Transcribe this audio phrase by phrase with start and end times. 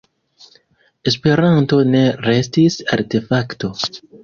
[1.11, 3.73] Esperanto ne restis artefakto.